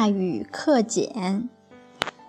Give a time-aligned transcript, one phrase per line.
[0.00, 1.50] 大禹克俭。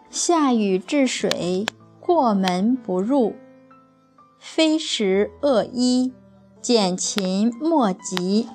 [0.10, 1.66] 夏禹治水，
[2.02, 3.34] 过门不入。
[4.38, 6.12] 非时恶衣，
[6.62, 8.50] 俭勤莫及。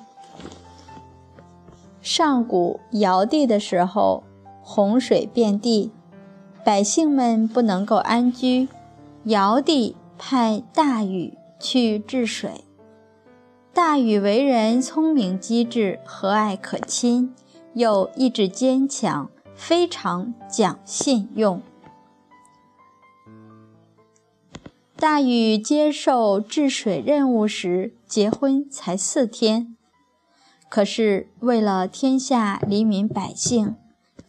[1.99, 4.23] 上古尧帝的时候，
[4.61, 5.91] 洪水遍地，
[6.63, 8.69] 百姓们不能够安居。
[9.23, 12.63] 尧帝派大禹去治水。
[13.73, 17.33] 大禹为人聪明机智，和蔼可亲，
[17.77, 19.29] 又意志坚强。
[19.57, 21.63] 非常讲信用。
[24.95, 29.75] 大禹接受治水任务时，结婚才四天，
[30.69, 33.75] 可是为了天下黎民百姓，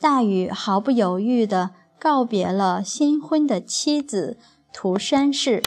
[0.00, 4.38] 大禹毫不犹豫地告别了新婚的妻子
[4.72, 5.62] 涂山氏，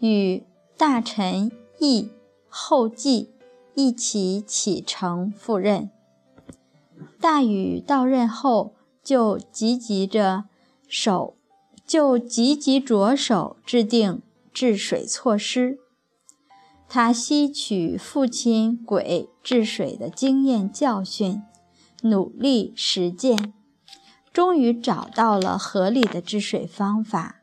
[0.00, 0.44] 与
[0.76, 2.10] 大臣义
[2.48, 3.30] 后继
[3.74, 5.88] 一起启程赴任。
[7.26, 10.44] 大禹到任后，就积极着
[10.86, 11.34] 手，
[11.84, 15.80] 就积极着手制定治水措施。
[16.88, 21.42] 他吸取父亲鬼治水的经验教训，
[22.02, 23.52] 努力实践，
[24.32, 27.40] 终于找到了合理的治水方法。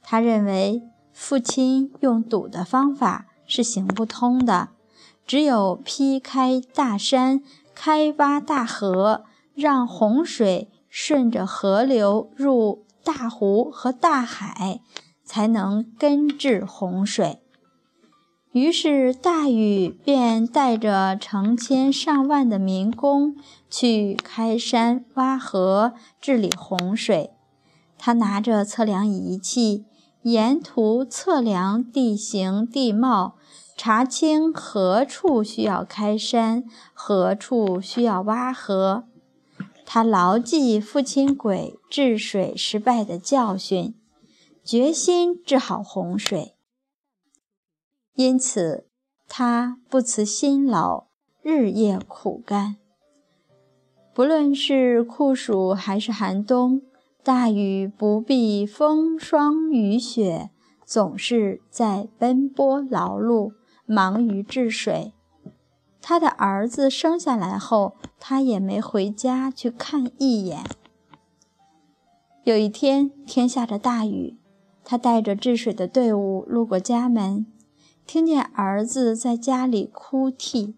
[0.00, 0.80] 他认为，
[1.12, 4.70] 父亲用堵的方法是行不通的，
[5.26, 7.42] 只有劈开大山。
[7.74, 14.80] 开挖大河，让洪水顺着河流入大湖和大海，
[15.24, 17.40] 才能根治洪水。
[18.52, 23.34] 于是，大禹便带着成千上万的民工
[23.70, 27.30] 去开山挖河，治理洪水。
[27.96, 29.86] 他拿着测量仪器，
[30.22, 33.36] 沿途测量地形地貌。
[33.84, 36.62] 查清何处需要开山，
[36.94, 39.08] 何处需要挖河。
[39.84, 43.96] 他牢记父亲鬼治水失败的教训，
[44.62, 46.54] 决心治好洪水。
[48.14, 48.86] 因此，
[49.26, 51.08] 他不辞辛劳，
[51.42, 52.76] 日夜苦干。
[54.14, 56.82] 不论是酷暑还是寒冬，
[57.24, 60.50] 大禹不避风霜雨雪，
[60.86, 63.54] 总是在奔波劳碌。
[63.86, 65.12] 忙于治水，
[66.00, 70.64] 他的儿子生下来后，他也没回家去看一眼。
[72.44, 74.36] 有一天，天下着大雨，
[74.84, 77.46] 他带着治水的队伍路过家门，
[78.06, 80.74] 听见儿子在家里哭啼，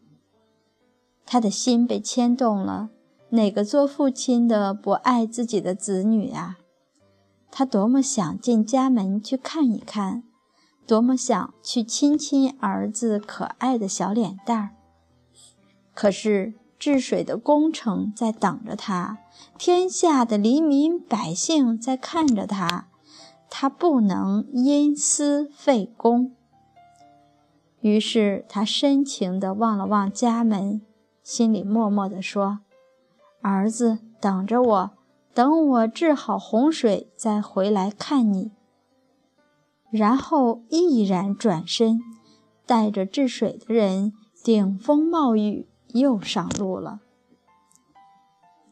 [1.24, 2.90] 他的心被牵动了。
[3.30, 6.58] 哪个做父亲的不爱自己的子女啊？
[7.50, 10.22] 他多么想进家门去看一看。
[10.86, 14.70] 多么想去亲亲儿子可爱的小脸蛋儿，
[15.94, 19.18] 可是治水的工程在等着他，
[19.56, 22.88] 天下的黎民百姓在看着他，
[23.48, 26.32] 他不能因私废公。
[27.80, 30.82] 于是他深情地望了望家门，
[31.22, 32.60] 心里默默地说
[33.40, 34.90] ：“儿子，等着我，
[35.32, 38.52] 等我治好洪水，再回来看你。”
[39.96, 42.00] 然后毅然转身，
[42.66, 44.12] 带着治水的人
[44.42, 46.98] 顶风冒雨又上路了。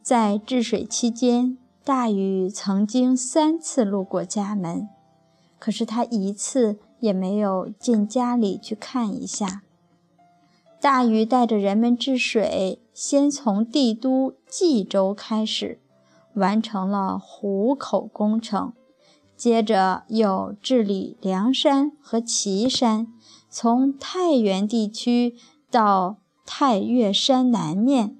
[0.02, 4.88] 在治水期间，大禹曾经三次路过家门，
[5.60, 9.62] 可是他一次也没有进家里去看一下。
[10.80, 15.78] 大禹带着人们治水，先从帝都冀州开始，
[16.34, 18.72] 完成了壶口工程。
[19.42, 23.08] 接着又治理梁山和岐山，
[23.50, 25.34] 从太原地区
[25.68, 28.16] 到太岳山南面，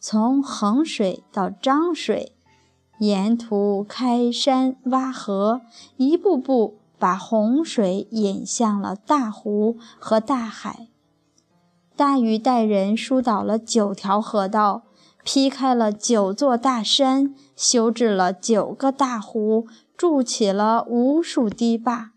[0.00, 2.32] 从衡水到漳水，
[2.98, 5.60] 沿途开山挖河，
[5.96, 10.88] 一步步把洪水引向了大湖和大海。
[11.94, 14.82] 大禹带人疏导了九条河道，
[15.22, 19.68] 劈开了九座大山，修治了九个大湖。
[19.96, 22.12] 筑起了无数堤坝，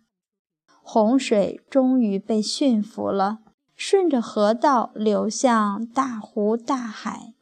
[0.81, 3.39] 洪水终于被驯服了，
[3.75, 7.33] 顺着河道流向大湖大海。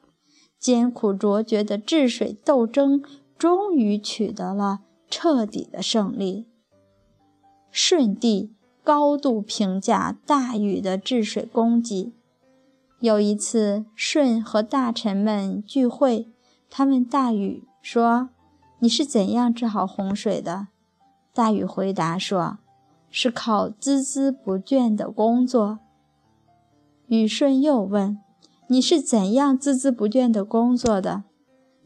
[0.59, 3.03] 艰苦卓绝的治水斗争
[3.37, 6.47] 终于取得了彻底的胜利。
[7.71, 12.13] 舜帝高度评价大禹的治水功绩。
[12.99, 16.31] 有一次，舜和大臣们聚会，
[16.69, 18.29] 他问大禹说。
[18.85, 20.67] 你是怎样治好洪水的？
[21.33, 22.59] 大禹回答说
[23.09, 25.79] ：“是靠孜孜不倦的工作。”
[27.09, 28.19] 禹舜又问
[28.69, 31.23] ：“你是怎样孜孜不倦的工作的？”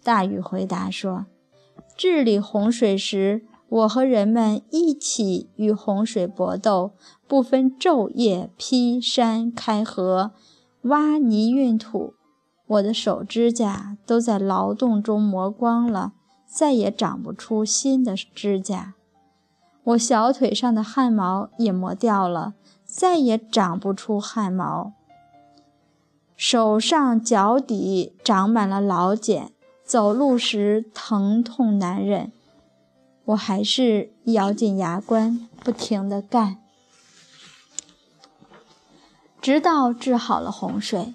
[0.03, 1.27] 大禹回答说
[1.95, 6.91] ：“治理洪水时，我和人们一起与洪水搏斗，
[7.25, 10.31] 不分昼夜，劈山开河，
[10.81, 12.15] 挖泥运土。
[12.67, 16.11] 我的手指甲都在劳动中磨光了，
[16.51, 18.95] 再也长不出新的指甲。
[19.83, 24.93] 我小腿上的汗毛也磨掉了，再也长不出汗毛。
[26.35, 29.51] 手上、脚底长满了老茧，
[29.85, 32.31] 走路时疼痛难忍。”
[33.29, 36.57] 我还是咬紧牙关，不停地干，
[39.39, 41.13] 直到治好了洪水。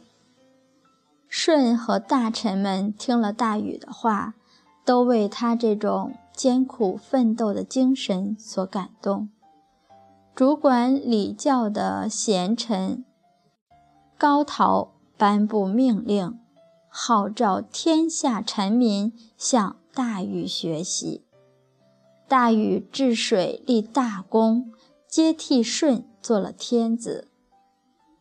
[1.28, 4.34] 舜和大臣们听了大禹的话，
[4.84, 9.28] 都为他这种艰苦奋斗的精神所感动。
[10.34, 13.04] 主管礼教的贤臣
[14.18, 16.38] 高陶颁布命令，
[16.88, 21.24] 号召天下臣民向大禹学习。
[22.26, 24.72] 大禹治水立大功，
[25.06, 27.28] 接替舜做了天子。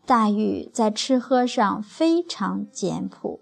[0.05, 3.39] 大禹在吃喝上非常简朴，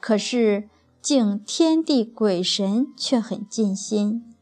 [0.00, 0.68] 可是
[1.04, 4.34] 敬天地鬼神却很尽心。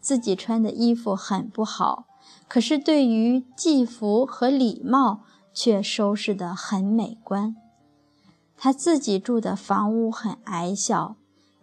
[0.00, 2.06] 自己穿的衣服很不好，
[2.48, 5.20] 可是对于祭服和礼帽
[5.54, 7.54] 却收拾得很美观。
[8.56, 11.14] 他自己住的房屋很矮小。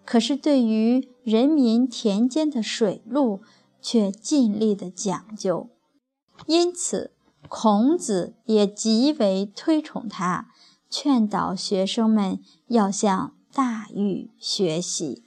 [0.05, 3.41] 可是，对于人民田间的水路，
[3.81, 5.67] 却尽力的讲究，
[6.45, 7.11] 因此
[7.49, 10.47] 孔子也极为推崇他，
[10.89, 15.23] 劝导学生们要向大欲学习。